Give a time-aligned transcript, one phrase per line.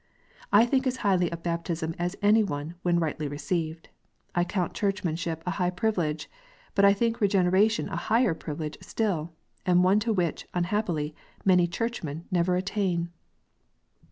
[0.51, 3.89] I think as highly of "baptism as any one when rightly received.
[4.33, 6.27] I count Churchmanship a high privilege;
[6.73, 9.31] but I think Regeneration a higher privilege still,
[9.63, 11.13] and one to which, unhappily,
[11.45, 13.11] many Churchmen never attain.